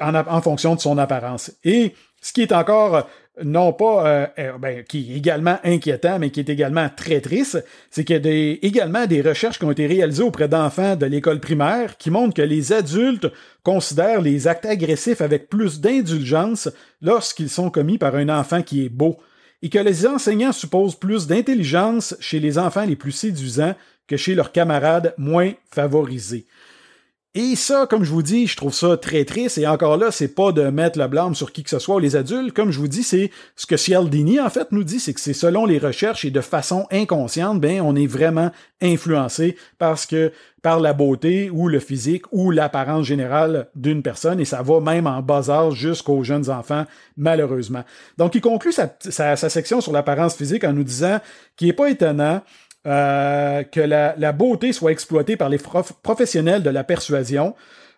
en, 0.00 0.14
en, 0.14 0.42
fonction 0.42 0.74
de 0.74 0.80
son 0.80 0.98
apparence. 0.98 1.52
Et 1.64 1.94
ce 2.22 2.32
qui 2.32 2.40
est 2.40 2.52
encore 2.52 3.06
non 3.42 3.72
pas 3.72 4.06
euh, 4.06 4.26
euh, 4.38 4.58
ben, 4.58 4.84
qui 4.84 5.12
est 5.12 5.16
également 5.16 5.58
inquiétant, 5.64 6.18
mais 6.18 6.30
qui 6.30 6.40
est 6.40 6.48
également 6.48 6.88
très 6.94 7.20
triste, 7.20 7.64
c'est 7.90 8.04
qu'il 8.04 8.14
y 8.14 8.18
a 8.18 8.20
des, 8.20 8.58
également 8.62 9.06
des 9.06 9.22
recherches 9.22 9.58
qui 9.58 9.64
ont 9.64 9.70
été 9.70 9.86
réalisées 9.86 10.22
auprès 10.22 10.48
d'enfants 10.48 10.96
de 10.96 11.06
l'école 11.06 11.40
primaire 11.40 11.96
qui 11.96 12.10
montrent 12.10 12.34
que 12.34 12.42
les 12.42 12.72
adultes 12.72 13.26
considèrent 13.62 14.20
les 14.20 14.48
actes 14.48 14.66
agressifs 14.66 15.20
avec 15.20 15.48
plus 15.48 15.80
d'indulgence 15.80 16.68
lorsqu'ils 17.00 17.48
sont 17.48 17.70
commis 17.70 17.98
par 17.98 18.14
un 18.16 18.28
enfant 18.28 18.62
qui 18.62 18.84
est 18.84 18.90
beau, 18.90 19.16
et 19.62 19.70
que 19.70 19.78
les 19.78 20.06
enseignants 20.06 20.52
supposent 20.52 20.96
plus 20.96 21.26
d'intelligence 21.26 22.16
chez 22.20 22.40
les 22.40 22.58
enfants 22.58 22.84
les 22.84 22.96
plus 22.96 23.12
séduisants 23.12 23.74
que 24.08 24.16
chez 24.16 24.34
leurs 24.34 24.52
camarades 24.52 25.14
moins 25.16 25.52
favorisés. 25.70 26.44
Et 27.34 27.56
ça, 27.56 27.86
comme 27.88 28.04
je 28.04 28.10
vous 28.10 28.22
dis, 28.22 28.46
je 28.46 28.56
trouve 28.56 28.74
ça 28.74 28.98
très 28.98 29.24
triste. 29.24 29.56
Et 29.56 29.66
encore 29.66 29.96
là, 29.96 30.10
c'est 30.10 30.28
pas 30.28 30.52
de 30.52 30.64
mettre 30.64 30.98
le 30.98 31.08
blâme 31.08 31.34
sur 31.34 31.50
qui 31.50 31.62
que 31.62 31.70
ce 31.70 31.78
soit 31.78 31.94
ou 31.94 31.98
les 31.98 32.14
adultes. 32.14 32.52
Comme 32.54 32.70
je 32.70 32.78
vous 32.78 32.88
dis, 32.88 33.02
c'est 33.02 33.30
ce 33.56 33.64
que 33.64 33.78
Cialdini, 33.78 34.38
en 34.38 34.50
fait, 34.50 34.70
nous 34.70 34.84
dit, 34.84 35.00
c'est 35.00 35.14
que 35.14 35.20
c'est 35.20 35.32
selon 35.32 35.64
les 35.64 35.78
recherches 35.78 36.26
et 36.26 36.30
de 36.30 36.42
façon 36.42 36.86
inconsciente, 36.90 37.58
ben, 37.58 37.80
on 37.80 37.96
est 37.96 38.06
vraiment 38.06 38.50
influencé 38.82 39.56
parce 39.78 40.04
que, 40.04 40.30
par 40.60 40.78
la 40.78 40.92
beauté 40.92 41.48
ou 41.48 41.68
le 41.68 41.80
physique 41.80 42.24
ou 42.32 42.50
l'apparence 42.50 43.06
générale 43.06 43.68
d'une 43.74 44.02
personne. 44.02 44.38
Et 44.38 44.44
ça 44.44 44.60
va 44.60 44.80
même 44.80 45.06
en 45.06 45.22
bas 45.22 45.48
âge 45.48 45.74
jusqu'aux 45.74 46.22
jeunes 46.22 46.50
enfants, 46.50 46.84
malheureusement. 47.16 47.82
Donc, 48.18 48.34
il 48.34 48.42
conclut 48.42 48.72
sa, 48.72 48.94
sa 49.00 49.48
section 49.48 49.80
sur 49.80 49.92
l'apparence 49.92 50.36
physique 50.36 50.64
en 50.64 50.74
nous 50.74 50.84
disant 50.84 51.18
qu'il 51.56 51.68
n'est 51.68 51.72
pas 51.72 51.88
étonnant 51.88 52.42
euh, 52.86 53.62
que 53.62 53.80
la, 53.80 54.32
beauté 54.32 54.72
soit 54.72 54.92
exploitée 54.92 55.36
par 55.36 55.48
les 55.48 55.58
professionnels 56.02 56.62
de 56.62 56.70
la 56.70 56.84
persuasion, 56.84 57.54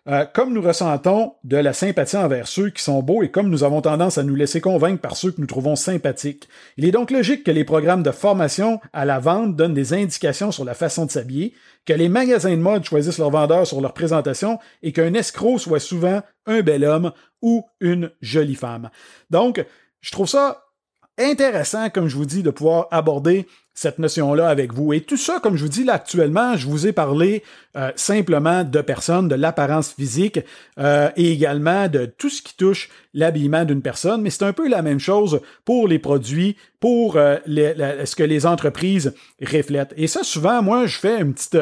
euh, 0.07 0.23
comme 0.31 0.53
nous 0.53 0.61
ressentons 0.61 1.33
de 1.43 1.57
la 1.57 1.73
sympathie 1.73 2.17
envers 2.17 2.47
ceux 2.47 2.69
qui 2.69 2.83
sont 2.83 3.01
beaux 3.01 3.23
et 3.23 3.31
comme 3.31 3.49
nous 3.49 3.63
avons 3.63 3.81
tendance 3.81 4.19
à 4.19 4.23
nous 4.23 4.35
laisser 4.35 4.61
convaincre 4.61 5.01
par 5.01 5.17
ceux 5.17 5.31
que 5.31 5.41
nous 5.41 5.47
trouvons 5.47 5.75
sympathiques. 5.75 6.47
Il 6.77 6.85
est 6.85 6.91
donc 6.91 7.09
logique 7.09 7.43
que 7.43 7.49
les 7.49 7.63
programmes 7.63 8.03
de 8.03 8.11
formation 8.11 8.79
à 8.93 9.05
la 9.05 9.17
vente 9.17 9.55
donnent 9.55 9.73
des 9.73 9.93
indications 9.93 10.51
sur 10.51 10.63
la 10.63 10.75
façon 10.75 11.07
de 11.07 11.11
s'habiller, 11.11 11.55
que 11.87 11.93
les 11.93 12.07
magasins 12.07 12.51
de 12.51 12.61
mode 12.61 12.83
choisissent 12.83 13.17
leurs 13.17 13.31
vendeurs 13.31 13.65
sur 13.65 13.81
leur 13.81 13.93
présentation 13.93 14.59
et 14.83 14.91
qu'un 14.91 15.15
escroc 15.15 15.57
soit 15.57 15.79
souvent 15.79 16.21
un 16.45 16.61
bel 16.61 16.85
homme 16.85 17.11
ou 17.41 17.65
une 17.79 18.11
jolie 18.21 18.53
femme. 18.53 18.91
Donc, 19.31 19.65
je 20.01 20.11
trouve 20.11 20.29
ça 20.29 20.65
intéressant, 21.17 21.89
comme 21.89 22.07
je 22.07 22.15
vous 22.15 22.25
dis, 22.25 22.43
de 22.43 22.51
pouvoir 22.51 22.87
aborder 22.91 23.47
cette 23.75 23.99
notion-là 23.99 24.47
avec 24.47 24.73
vous. 24.73 24.93
Et 24.93 25.01
tout 25.01 25.17
ça, 25.17 25.39
comme 25.43 25.57
je 25.57 25.63
vous 25.63 25.69
dis 25.69 25.83
là 25.83 25.93
actuellement, 25.93 26.55
je 26.55 26.65
vous 26.65 26.87
ai 26.87 26.93
parlé 26.93 27.43
euh, 27.77 27.91
simplement 27.97 28.63
de 28.63 28.79
personnes, 28.79 29.27
de 29.27 29.35
l'apparence 29.35 29.91
physique 29.91 30.39
euh, 30.79 31.09
et 31.17 31.33
également 31.33 31.89
de 31.89 32.05
tout 32.05 32.29
ce 32.29 32.41
qui 32.41 32.55
touche 32.55 32.89
l'habillement 33.13 33.65
d'une 33.65 33.81
personne, 33.81 34.21
mais 34.21 34.29
c'est 34.29 34.45
un 34.45 34.53
peu 34.53 34.69
la 34.69 34.81
même 34.81 34.99
chose 34.99 35.41
pour 35.65 35.89
les 35.89 35.99
produits, 35.99 36.55
pour 36.79 37.17
euh, 37.17 37.37
ce 37.45 38.15
que 38.15 38.23
les 38.23 38.45
entreprises 38.45 39.13
reflètent. 39.41 39.93
Et 39.97 40.07
ça, 40.07 40.23
souvent, 40.23 40.61
moi, 40.61 40.85
je 40.85 40.97
fais 40.97 41.19
une 41.19 41.33
petite, 41.33 41.57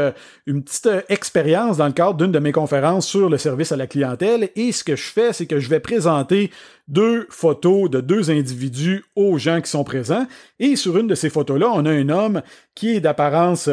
une 0.45 0.63
petite 0.63 0.89
expérience 1.09 1.77
dans 1.77 1.87
le 1.87 1.93
cadre 1.93 2.15
d'une 2.15 2.31
de 2.31 2.39
mes 2.39 2.51
conférences 2.51 3.07
sur 3.07 3.29
le 3.29 3.37
service 3.39 3.71
à 3.71 3.75
la 3.75 3.87
clientèle, 3.87 4.49
et 4.55 4.71
ce 4.71 4.83
que 4.83 4.95
je 4.95 5.07
fais, 5.07 5.33
c'est 5.33 5.45
que 5.47 5.59
je 5.59 5.69
vais 5.69 5.79
présenter 5.79 6.51
deux 6.87 7.27
photos 7.29 7.89
de 7.89 8.01
deux 8.01 8.29
individus 8.29 9.05
aux 9.15 9.37
gens 9.37 9.61
qui 9.61 9.69
sont 9.69 9.83
présents, 9.83 10.27
et 10.59 10.75
sur 10.75 10.97
une 10.97 11.07
de 11.07 11.15
ces 11.15 11.29
photos-là, 11.29 11.71
on 11.73 11.85
a 11.85 11.91
un 11.91 12.02
homme 12.09 12.41
qui 12.75 12.95
est 12.95 12.99
d'apparence 12.99 13.69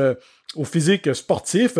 au 0.56 0.64
physique 0.64 1.14
sportif 1.14 1.78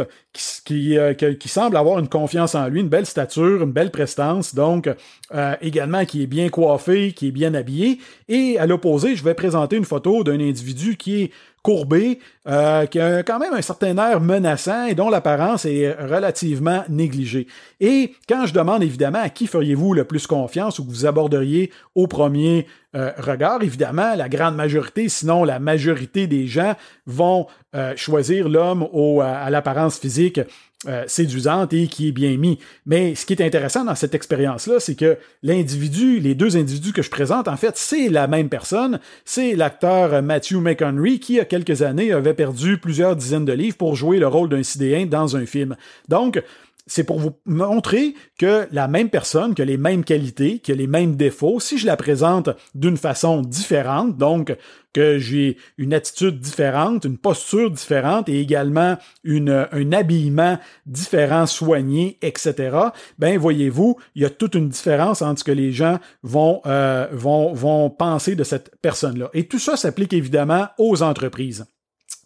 qui, 0.64 0.97
euh, 0.97 1.12
qui, 1.14 1.49
semble 1.49 1.76
avoir 1.76 1.99
une 1.99 2.09
confiance 2.09 2.54
en 2.54 2.69
lui, 2.69 2.80
une 2.80 2.88
belle 2.88 3.07
stature, 3.07 3.62
une 3.62 3.73
belle 3.73 3.90
prestance, 3.90 4.54
donc 4.54 4.88
euh, 5.35 5.54
également 5.61 6.04
qui 6.04 6.23
est 6.23 6.28
bien 6.28 6.49
coiffé, 6.50 7.12
qui 7.12 7.28
est 7.28 7.33
bien 7.33 7.54
habillé. 7.54 7.99
Et 8.28 8.59
à 8.59 8.66
l'opposé, 8.66 9.16
je 9.16 9.25
vais 9.25 9.35
présenter 9.35 9.76
une 9.76 9.85
photo 9.85 10.23
d'un 10.23 10.38
individu 10.38 10.97
qui 10.97 11.23
est 11.23 11.30
courbé, 11.62 12.19
euh, 12.49 12.87
qui 12.87 12.99
a 12.99 13.23
quand 13.23 13.38
même 13.38 13.52
un 13.52 13.62
certain 13.62 13.97
air 13.99 14.21
menaçant 14.21 14.87
et 14.87 14.95
dont 14.95 15.11
l'apparence 15.11 15.64
est 15.67 15.93
relativement 15.93 16.85
négligée. 16.88 17.47
Et 17.81 18.14
quand 18.29 18.47
je 18.47 18.55
demande 18.55 18.83
évidemment 18.83 19.21
à 19.23 19.29
qui 19.29 19.47
feriez-vous 19.47 19.93
le 19.93 20.05
plus 20.05 20.26
confiance 20.26 20.79
ou 20.79 20.85
que 20.85 20.90
vous 20.90 21.07
aborderiez 21.07 21.71
au 21.95 22.07
premier 22.07 22.67
euh, 22.95 23.12
regard, 23.19 23.62
évidemment, 23.62 24.14
la 24.17 24.29
grande 24.29 24.57
majorité, 24.57 25.09
sinon 25.09 25.45
la 25.45 25.59
majorité 25.59 26.26
des 26.26 26.47
gens 26.47 26.75
vont 27.07 27.47
euh, 27.75 27.95
choisir 27.97 28.49
l'homme 28.49 28.88
à 29.23 29.50
l'apparence 29.50 29.99
physique 29.99 30.40
euh, 30.88 31.04
séduisante 31.06 31.75
et 31.75 31.88
qui 31.88 32.08
est 32.08 32.12
bien 32.12 32.37
mis. 32.38 32.58
Mais 32.87 33.14
ce 33.14 33.26
qui 33.26 33.34
est 33.34 33.44
intéressant 33.44 33.84
dans 33.84 33.94
cette 33.94 34.14
expérience-là, 34.14 34.80
c'est 34.80 34.94
que 34.94 35.18
l'individu, 35.42 36.20
les 36.20 36.34
deux 36.34 36.56
individus 36.56 36.94
que 36.94 37.02
je 37.02 37.10
présente, 37.10 37.49
en 37.49 37.56
fait, 37.58 37.76
c'est 37.76 38.08
la 38.08 38.26
même 38.26 38.49
personne. 38.49 38.99
C'est 39.26 39.54
l'acteur 39.54 40.22
Matthew 40.22 40.54
McHenry 40.54 41.20
qui, 41.20 41.34
il 41.34 41.37
y 41.37 41.40
a 41.40 41.44
quelques 41.44 41.82
années, 41.82 42.12
avait 42.12 42.32
perdu 42.32 42.78
plusieurs 42.78 43.14
dizaines 43.14 43.44
de 43.44 43.52
livres 43.52 43.76
pour 43.76 43.94
jouer 43.94 44.18
le 44.18 44.26
rôle 44.26 44.49
d'un 44.49 44.62
sidéen 44.62 45.04
dans 45.04 45.37
un 45.37 45.44
film. 45.44 45.76
Donc, 46.08 46.42
c'est 46.87 47.04
pour 47.04 47.18
vous 47.18 47.38
montrer 47.44 48.14
que 48.38 48.66
la 48.72 48.88
même 48.88 49.10
personne, 49.10 49.54
que 49.54 49.62
les 49.62 49.76
mêmes 49.76 50.04
qualités, 50.04 50.58
que 50.58 50.72
les 50.72 50.87
mêmes 50.87 51.16
défauts, 51.16 51.60
si 51.60 51.78
je 51.78 51.87
la 51.87 51.96
présente 51.96 52.50
d'une 52.75 52.96
façon 52.96 53.42
différente, 53.42 54.16
donc 54.16 54.56
que 54.92 55.18
j'ai 55.18 55.56
une 55.78 55.94
attitude 55.94 56.40
différente, 56.40 57.04
une 57.04 57.18
posture 57.18 57.70
différente 57.70 58.28
et 58.28 58.40
également 58.40 58.99
une, 59.22 59.68
un 59.70 59.92
habillement 59.92 60.58
différent, 60.87 61.46
soigné, 61.46 62.18
etc., 62.22 62.76
ben 63.18 63.38
voyez-vous, 63.38 63.96
il 64.14 64.22
y 64.22 64.25
a 64.25 64.30
toute 64.30 64.54
une 64.54 64.68
différence 64.68 65.22
entre 65.22 65.40
ce 65.40 65.44
que 65.44 65.52
les 65.52 65.72
gens 65.72 66.00
vont, 66.22 66.60
euh, 66.66 67.06
vont, 67.12 67.52
vont 67.52 67.90
penser 67.90 68.34
de 68.34 68.42
cette 68.42 68.76
personne-là. 68.82 69.30
Et 69.32 69.46
tout 69.46 69.60
ça 69.60 69.76
s'applique 69.76 70.12
évidemment 70.12 70.68
aux 70.78 71.02
entreprises. 71.02 71.66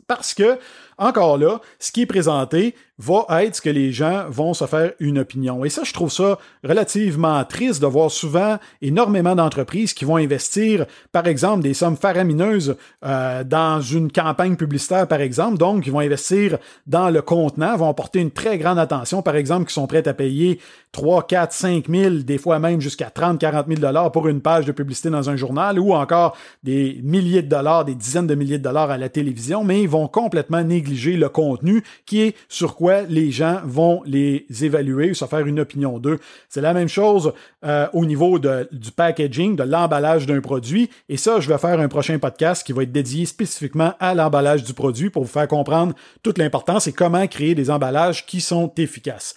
Parce 0.06 0.34
que, 0.34 0.58
encore 0.98 1.38
là, 1.38 1.60
ce 1.78 1.90
qui 1.92 2.02
est 2.02 2.06
présenté 2.06 2.74
va 2.98 3.44
être 3.44 3.60
que 3.60 3.70
les 3.70 3.90
gens 3.92 4.26
vont 4.28 4.54
se 4.54 4.66
faire 4.66 4.92
une 5.00 5.18
opinion. 5.18 5.64
Et 5.64 5.68
ça, 5.68 5.82
je 5.84 5.92
trouve 5.92 6.12
ça 6.12 6.38
relativement 6.62 7.44
triste 7.44 7.82
de 7.82 7.86
voir 7.86 8.10
souvent 8.10 8.58
énormément 8.82 9.34
d'entreprises 9.34 9.94
qui 9.94 10.04
vont 10.04 10.16
investir, 10.16 10.86
par 11.10 11.26
exemple, 11.26 11.62
des 11.62 11.74
sommes 11.74 11.96
faramineuses 11.96 12.76
euh, 13.04 13.42
dans 13.42 13.80
une 13.80 14.12
campagne 14.12 14.56
publicitaire, 14.56 15.08
par 15.08 15.20
exemple. 15.20 15.58
Donc, 15.58 15.86
ils 15.86 15.92
vont 15.92 16.00
investir 16.00 16.58
dans 16.86 17.10
le 17.10 17.20
contenant, 17.22 17.76
vont 17.76 17.94
porter 17.94 18.20
une 18.20 18.30
très 18.30 18.58
grande 18.58 18.78
attention, 18.78 19.22
par 19.22 19.36
exemple, 19.36 19.66
qui 19.66 19.74
sont 19.74 19.86
prêts 19.86 20.06
à 20.06 20.14
payer 20.14 20.60
3, 20.92 21.26
4, 21.26 21.52
5 21.52 21.88
000, 21.88 22.14
des 22.18 22.38
fois 22.38 22.60
même 22.60 22.80
jusqu'à 22.80 23.10
30, 23.10 23.40
40 23.40 23.66
000 23.66 23.80
dollars 23.80 24.12
pour 24.12 24.28
une 24.28 24.40
page 24.40 24.64
de 24.64 24.72
publicité 24.72 25.10
dans 25.10 25.28
un 25.28 25.34
journal 25.34 25.80
ou 25.80 25.92
encore 25.92 26.36
des 26.62 27.00
milliers 27.02 27.42
de 27.42 27.48
dollars, 27.48 27.84
des 27.84 27.96
dizaines 27.96 28.28
de 28.28 28.36
milliers 28.36 28.58
de 28.58 28.62
dollars 28.62 28.92
à 28.92 28.96
la 28.96 29.08
télévision, 29.08 29.64
mais 29.64 29.82
ils 29.82 29.88
vont 29.88 30.06
complètement 30.06 30.62
négliger 30.62 31.16
le 31.16 31.28
contenu 31.28 31.82
qui 32.06 32.22
est 32.22 32.36
sur 32.48 32.76
quoi 32.76 32.83
les 33.08 33.30
gens 33.30 33.60
vont 33.64 34.02
les 34.06 34.46
évaluer 34.62 35.10
ou 35.10 35.14
se 35.14 35.24
faire 35.24 35.46
une 35.46 35.60
opinion 35.60 35.98
d'eux. 35.98 36.18
C'est 36.48 36.60
la 36.60 36.74
même 36.74 36.88
chose 36.88 37.32
euh, 37.64 37.86
au 37.92 38.04
niveau 38.04 38.38
du 38.38 38.90
packaging, 38.94 39.56
de 39.56 39.62
l'emballage 39.62 40.26
d'un 40.26 40.40
produit. 40.40 40.90
Et 41.08 41.16
ça, 41.16 41.40
je 41.40 41.48
vais 41.48 41.58
faire 41.58 41.80
un 41.80 41.88
prochain 41.88 42.18
podcast 42.18 42.64
qui 42.66 42.72
va 42.72 42.82
être 42.82 42.92
dédié 42.92 43.26
spécifiquement 43.26 43.94
à 44.00 44.14
l'emballage 44.14 44.64
du 44.64 44.74
produit 44.74 45.10
pour 45.10 45.24
vous 45.24 45.30
faire 45.30 45.48
comprendre 45.48 45.94
toute 46.22 46.38
l'importance 46.38 46.86
et 46.86 46.92
comment 46.92 47.26
créer 47.26 47.54
des 47.54 47.70
emballages 47.70 48.26
qui 48.26 48.40
sont 48.40 48.72
efficaces. 48.76 49.34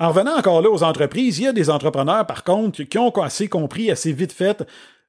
En 0.00 0.08
revenant 0.08 0.36
encore 0.36 0.62
là 0.62 0.70
aux 0.70 0.82
entreprises, 0.82 1.38
il 1.38 1.44
y 1.44 1.48
a 1.48 1.52
des 1.52 1.70
entrepreneurs, 1.70 2.26
par 2.26 2.44
contre, 2.44 2.82
qui 2.82 2.98
ont 2.98 3.10
assez 3.10 3.48
compris 3.48 3.90
assez 3.90 4.12
vite 4.12 4.32
fait 4.32 4.64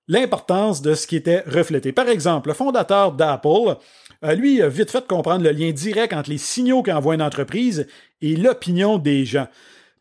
l'importance 0.09 0.81
de 0.81 0.95
ce 0.95 1.07
qui 1.07 1.15
était 1.15 1.43
reflété. 1.47 1.93
Par 1.93 2.09
exemple, 2.09 2.49
le 2.49 2.55
fondateur 2.55 3.13
d'Apple, 3.13 3.77
lui, 4.35 4.61
a 4.61 4.67
vite 4.67 4.91
fait 4.91 5.07
comprendre 5.07 5.45
le 5.45 5.51
lien 5.51 5.71
direct 5.71 6.11
entre 6.11 6.29
les 6.29 6.37
signaux 6.37 6.83
qu'envoie 6.83 7.15
une 7.15 7.21
entreprise 7.21 7.87
et 8.21 8.35
l'opinion 8.35 8.97
des 8.97 9.23
gens. 9.23 9.47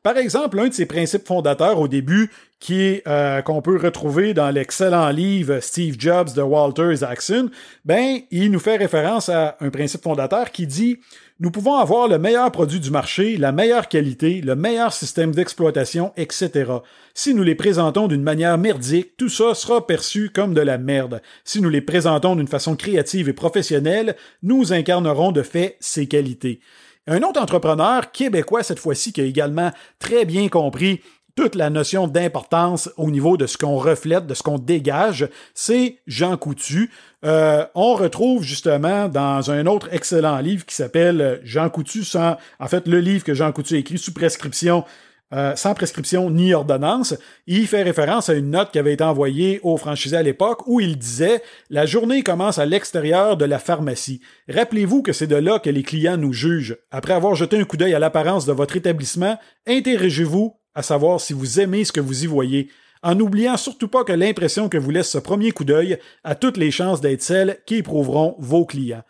Par 0.03 0.17
exemple, 0.17 0.59
un 0.59 0.69
de 0.69 0.73
ses 0.73 0.87
principes 0.87 1.27
fondateurs 1.27 1.79
au 1.79 1.87
début, 1.87 2.31
qui 2.61 2.81
est 2.83 3.07
euh, 3.07 3.43
qu'on 3.43 3.63
peut 3.63 3.77
retrouver 3.77 4.35
dans 4.35 4.51
l'excellent 4.51 5.11
livre 5.11 5.61
Steve 5.61 5.97
Jobs 5.99 6.33
de 6.35 6.43
Walter 6.43 6.93
Isaacson, 6.93 7.51
ben 7.85 8.21
il 8.31 8.51
nous 8.51 8.59
fait 8.59 8.77
référence 8.77 9.29
à 9.29 9.57
un 9.61 9.71
principe 9.71 10.03
fondateur 10.03 10.51
qui 10.51 10.67
dit 10.67 10.99
nous 11.41 11.53
pouvons 11.53 11.77
avoir 11.77 12.09
le 12.09 12.19
meilleur 12.19 12.51
produit 12.51 12.81
du 12.81 12.91
marché, 12.91 13.37
la 13.37 13.53
meilleure 13.53 13.87
qualité, 13.87 14.41
le 14.41 14.57
meilleur 14.57 14.93
système 14.93 15.33
d'exploitation, 15.33 16.13
etc. 16.17 16.73
Si 17.15 17.33
nous 17.33 17.45
les 17.45 17.55
présentons 17.55 18.09
d'une 18.09 18.25
manière 18.25 18.59
merdique, 18.59 19.17
tout 19.17 19.29
ça 19.29 19.55
sera 19.55 19.87
perçu 19.87 20.31
comme 20.31 20.53
de 20.53 20.61
la 20.61 20.79
merde. 20.79 21.23
Si 21.45 21.61
nous 21.63 21.71
les 21.71 21.81
présentons 21.81 22.35
d'une 22.35 22.49
façon 22.49 22.75
créative 22.75 23.29
et 23.29 23.35
professionnelle, 23.35 24.17
nous 24.43 24.73
incarnerons 24.73 25.31
de 25.31 25.43
fait 25.43 25.77
ces 25.79 26.09
qualités. 26.09 26.59
Un 27.07 27.23
autre 27.23 27.41
entrepreneur 27.41 28.11
québécois 28.11 28.65
cette 28.65 28.81
fois-ci 28.81 29.13
qui 29.13 29.21
a 29.21 29.25
également 29.25 29.71
très 30.01 30.25
bien 30.25 30.49
compris 30.49 31.01
toute 31.39 31.55
la 31.55 31.71
notion 31.71 32.09
d'importance 32.09 32.91
au 32.97 33.13
niveau 33.13 33.37
de 33.37 33.47
ce 33.47 33.57
qu'on 33.57 33.77
reflète, 33.77 34.27
de 34.27 34.35
ce 34.35 34.43
qu'on 34.43 34.59
dégage, 34.59 35.29
c'est 35.55 35.99
Jean 36.09 36.37
Coutu. 36.37 36.91
Euh, 37.25 37.65
on 37.77 37.95
retrouve 37.95 38.43
justement 38.43 39.07
dans 39.07 39.53
un 39.53 39.67
autre 39.67 39.89
excellent 39.93 40.39
livre 40.39 40.67
qui 40.67 40.75
s'appelle 40.75 41.41
Jean 41.45 41.71
Coutu 41.71 42.03
sans, 42.03 42.39
en 42.59 42.67
fait, 42.67 42.89
le 42.89 42.99
livre 42.99 43.23
que 43.23 43.35
Jean 43.35 43.53
Coutu 43.53 43.77
a 43.77 43.79
écrit 43.79 43.99
sous 43.99 44.13
prescription 44.13 44.85
euh, 45.33 45.55
sans 45.55 45.75
prescription 45.75 46.31
ni 46.31 46.55
ordonnance. 46.55 47.15
Il 47.47 47.69
fait 47.69 47.83
référence 47.83 48.31
à 48.31 48.35
une 48.35 48.51
note 48.51 48.73
qui 48.73 48.79
avait 48.81 48.95
été 48.95 49.05
envoyée 49.05 49.61
aux 49.63 49.77
franchisés 49.77 50.17
à 50.17 50.23
l'époque 50.23 50.63
où 50.67 50.81
il 50.81 50.99
disait 50.99 51.43
La 51.71 51.87
journée 51.87 52.25
commence 52.25 52.59
à 52.59 52.67
l'extérieur 52.67 53.37
de 53.37 53.45
la 53.45 53.61
pharmacie. 53.61 54.23
Rappelez-vous 54.49 55.03
que 55.03 55.13
c'est 55.13 55.27
de 55.29 55.37
là 55.37 55.61
que 55.61 55.71
les 55.71 55.83
clients 55.85 56.17
nous 56.17 56.33
jugent. 56.33 56.79
Après 56.91 57.13
avoir 57.13 57.35
jeté 57.35 57.61
un 57.61 57.65
coup 57.65 57.77
d'œil 57.77 57.95
à 57.95 58.01
l'apparence 58.01 58.45
de 58.47 58.53
votre 58.53 58.77
établissement, 58.77 59.39
interrogez-vous 59.67 60.58
à 60.79 60.83
savoir 60.83 61.21
si 61.21 61.33
vous 61.33 61.59
aimez 61.59 61.85
ce 61.85 61.91
que 61.91 61.99
vous 61.99 62.23
y 62.23 62.29
voyez, 62.29 62.69
en 63.03 63.17
n'oubliant 63.17 63.57
surtout 63.57 63.89
pas 63.89 64.05
que 64.05 64.13
l'impression 64.13 64.69
que 64.69 64.79
vous 64.79 64.93
laisse 64.93 65.11
ce 65.11 65.19
premier 65.19 65.51
coup 65.51 65.65
d'œil 65.65 65.99
a 66.23 66.37
toutes 66.37 66.57
les 66.57 66.71
chances 66.71 67.01
d'être 67.01 67.21
celle 67.21 67.59
qui 67.67 67.79
éprouveront 67.79 68.37
vos 68.39 68.65
clients. 68.65 69.03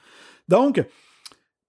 Donc, 0.48 0.82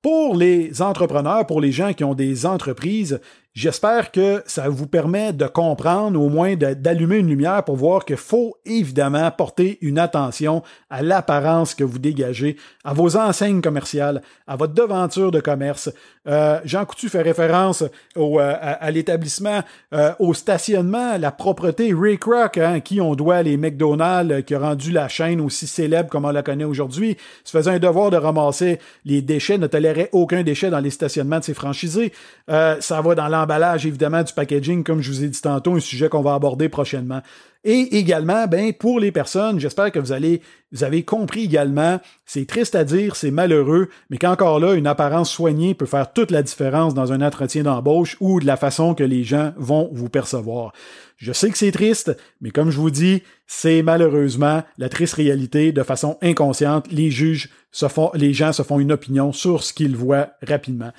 pour 0.02 0.38
les 0.38 0.82
entrepreneurs, 0.82 1.46
pour 1.46 1.60
les 1.60 1.74
gens 1.74 1.92
qui 1.92 2.06
ont 2.06 2.14
des 2.14 2.46
entreprises, 2.46 3.20
J'espère 3.54 4.12
que 4.12 4.44
ça 4.46 4.70
vous 4.70 4.86
permet 4.86 5.34
de 5.34 5.48
comprendre, 5.48 6.22
au 6.22 6.30
moins 6.30 6.56
d'allumer 6.56 7.18
une 7.18 7.28
lumière 7.28 7.64
pour 7.64 7.78
voir 7.78 8.06
qu'il 8.06 8.16
faut 8.16 8.56
évidemment 8.64 9.30
porter 9.32 9.80
une 9.82 9.98
attention 9.98 10.62
à 10.92 11.02
l'apparence 11.02 11.74
que 11.74 11.84
vous 11.84 11.98
dégagez, 11.98 12.58
à 12.84 12.94
vos 12.94 13.18
enseignes 13.18 13.62
commerciales, 13.62 14.22
à 14.46 14.56
votre 14.56 14.76
devanture 14.76 15.32
de 15.32 15.40
commerce. 15.40 15.90
Euh, 16.28 16.60
Jean 16.64 16.86
Coutu 16.86 17.10
fait 17.10 17.24
référence 17.24 17.84
au, 18.16 18.40
euh, 18.40 18.56
à, 18.60 18.92
l'établissement, 18.92 19.62
euh, 19.94 20.12
au 20.20 20.36
stationnement, 20.36 21.18
la 21.18 21.32
propreté. 21.32 21.92
Ray 21.92 22.20
Kroc, 22.20 22.60
hein, 22.60 22.80
qui 22.82 23.02
on 23.02 23.16
doit 23.16 23.42
les 23.42 23.58
McDonald's, 23.58 24.46
qui 24.46 24.54
a 24.54 24.60
rendu 24.60 24.92
la 24.92 25.08
chaîne 25.08 25.42
aussi 25.42 25.66
célèbre 25.66 26.10
comme 26.10 26.26
on 26.26 26.32
la 26.32 26.44
connaît 26.44 26.66
aujourd'hui, 26.66 27.18
se 27.44 27.58
faisait 27.58 27.72
un 27.72 27.80
devoir 27.80 28.12
de 28.12 28.18
ramasser 28.18 28.80
les 29.06 29.24
déchets, 29.24 29.58
ne 29.58 29.66
tolérait 29.66 30.10
aucun 30.12 30.44
déchet 30.44 30.70
dans 30.70 30.80
les 30.80 30.92
stationnements 30.92 31.40
de 31.40 31.46
ses 31.46 31.56
franchisés. 31.56 32.14
ça 32.48 33.02
va 33.02 33.16
dans 33.16 33.28
l'emballage, 33.40 33.86
évidemment, 33.86 34.24
du 34.24 34.34
packaging, 34.34 34.84
comme 34.84 35.02
je 35.02 35.12
vous 35.12 35.24
ai 35.24 35.28
dit 35.28 35.42
tantôt, 35.42 35.76
un 35.76 35.80
sujet 35.80 36.10
qu'on 36.10 36.22
va 36.22 36.34
aborder 36.34 36.70
prochainement. 36.70 37.22
Et 37.66 37.98
également, 37.98 38.48
ben, 38.48 38.72
pour 38.72 39.02
les 39.02 39.12
personnes, 39.12 39.60
j'espère 39.60 39.92
que 39.92 40.00
vous 40.00 40.14
allez, 40.14 40.42
vous 40.72 40.86
avez 40.86 41.04
compris 41.04 41.44
également, 41.44 42.00
c'est 42.26 42.46
triste 42.46 42.74
à 42.74 42.86
dire, 42.86 43.18
c'est 43.18 43.32
malheureux, 43.32 43.90
mais 44.10 44.18
qu'encore 44.18 44.62
là, 44.62 44.76
une 44.76 44.88
apparence 44.88 45.30
soignée 45.30 45.74
peut 45.74 45.86
faire 45.86 46.14
toute 46.14 46.32
la 46.32 46.42
différence 46.42 46.94
dans 46.94 47.12
un 47.12 47.22
entretien 47.22 47.64
d'embauche 47.64 48.16
ou 48.22 48.40
de 48.40 48.46
la 48.46 48.56
façon 48.56 48.94
que 48.96 49.04
les 49.04 49.26
gens 49.26 49.52
vont 49.58 49.90
vous 49.92 50.08
percevoir. 50.08 50.72
Je 51.18 51.34
sais 51.34 51.50
que 51.50 51.58
c'est 51.58 51.74
triste, 51.74 52.16
mais 52.40 52.52
comme 52.52 52.72
je 52.72 52.78
vous 52.78 52.92
dis, 52.92 53.24
c'est 53.46 53.82
malheureusement 53.82 54.64
la 54.78 54.88
triste 54.88 55.16
réalité. 55.16 55.74
De 55.74 55.84
façon 55.84 56.18
inconsciente, 56.22 56.90
les 56.92 57.12
juges 57.12 57.50
se 57.74 57.90
font, 57.90 58.10
les 58.14 58.32
gens 58.34 58.54
se 58.54 58.64
font 58.64 58.80
une 58.80 58.94
opinion 58.94 59.34
sur 59.34 59.64
ce 59.64 59.74
qu'ils 59.74 59.98
voient 59.98 60.30
rapidement. 60.48 60.94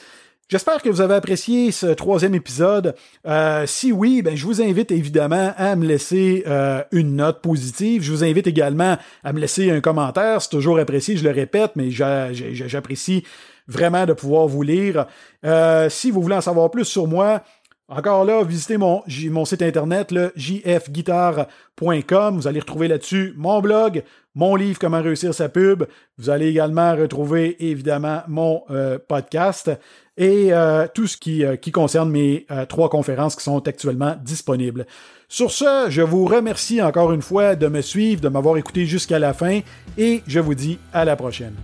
J'espère 0.50 0.82
que 0.82 0.88
vous 0.88 1.00
avez 1.00 1.14
apprécié 1.14 1.70
ce 1.70 1.86
troisième 1.86 2.34
épisode. 2.34 2.96
Euh, 3.24 3.66
si 3.66 3.92
oui, 3.92 4.20
ben, 4.20 4.36
je 4.36 4.44
vous 4.44 4.60
invite 4.60 4.90
évidemment 4.90 5.54
à 5.56 5.76
me 5.76 5.86
laisser 5.86 6.42
euh, 6.48 6.82
une 6.90 7.14
note 7.14 7.40
positive. 7.40 8.02
Je 8.02 8.10
vous 8.10 8.24
invite 8.24 8.48
également 8.48 8.98
à 9.22 9.32
me 9.32 9.38
laisser 9.38 9.70
un 9.70 9.80
commentaire. 9.80 10.42
C'est 10.42 10.50
toujours 10.50 10.80
apprécié, 10.80 11.16
je 11.16 11.22
le 11.22 11.30
répète, 11.30 11.76
mais 11.76 11.92
j'apprécie 11.92 13.22
vraiment 13.68 14.06
de 14.06 14.12
pouvoir 14.12 14.48
vous 14.48 14.62
lire. 14.62 15.06
Euh, 15.44 15.88
si 15.88 16.10
vous 16.10 16.20
voulez 16.20 16.34
en 16.34 16.40
savoir 16.40 16.72
plus 16.72 16.84
sur 16.84 17.06
moi, 17.06 17.44
encore 17.88 18.24
là, 18.24 18.42
visitez 18.42 18.76
mon, 18.76 19.04
site 19.44 19.62
internet, 19.62 20.10
le 20.10 20.32
jfguitar.com. 20.34 22.36
Vous 22.36 22.48
allez 22.48 22.58
retrouver 22.58 22.88
là-dessus 22.88 23.34
mon 23.36 23.60
blog, 23.60 24.02
mon 24.34 24.56
livre 24.56 24.80
Comment 24.80 25.00
réussir 25.00 25.32
sa 25.32 25.48
pub. 25.48 25.84
Vous 26.18 26.28
allez 26.28 26.48
également 26.48 26.96
retrouver 26.96 27.56
évidemment 27.64 28.22
mon 28.26 28.64
podcast 29.08 29.70
et 30.20 30.52
euh, 30.52 30.86
tout 30.92 31.06
ce 31.06 31.16
qui, 31.16 31.44
euh, 31.44 31.56
concerne 31.72 32.10
mes 32.10 32.44
euh, 32.50 32.66
trois 32.66 32.90
conférences 32.90 33.34
qui 33.34 33.42
sont 33.42 33.66
actuellement 33.66 34.14
disponibles. 34.22 34.86
Sur 35.28 35.50
ce, 35.50 35.86
je 35.88 36.02
vous 36.02 36.26
remercie 36.26 36.82
encore 36.82 37.12
une 37.12 37.22
fois 37.22 37.56
de 37.56 37.68
me 37.68 37.80
suivre, 37.80 38.20
de 38.20 38.28
m'avoir 38.28 38.58
écouté 38.58 38.84
jusqu'à 38.84 39.18
la 39.18 39.32
fin 39.32 39.60
et 39.96 40.22
je 40.26 40.38
vous 40.38 40.54
dis 40.54 40.78
à 40.92 41.06
la 41.06 41.16
prochaine. 41.16 41.54